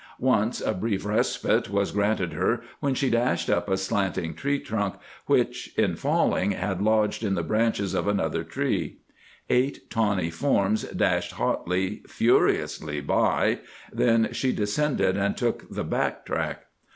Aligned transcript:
Once 0.17 0.61
a 0.61 0.73
brief 0.73 1.05
respite 1.05 1.69
was 1.69 1.91
granted 1.91 2.33
her 2.33 2.63
when 2.79 2.95
she 2.95 3.07
dashed 3.07 3.51
up 3.51 3.69
a 3.69 3.77
slanting 3.77 4.33
tree 4.33 4.59
trunk 4.59 4.95
which, 5.27 5.71
in 5.77 5.95
falling, 5.95 6.49
had 6.53 6.81
lodged 6.81 7.23
in 7.23 7.35
the 7.35 7.43
branches 7.43 7.93
of 7.93 8.07
another 8.07 8.43
tree. 8.43 8.97
Eight 9.47 9.91
tawny 9.91 10.31
forms 10.31 10.81
dashed 10.85 11.33
hotly, 11.33 12.01
furiously 12.07 12.99
by, 12.99 13.59
then 13.93 14.29
she 14.31 14.51
descended 14.51 15.15
and 15.17 15.37
took 15.37 15.69
the 15.71 15.83
back 15.83 16.25
track. 16.25 16.63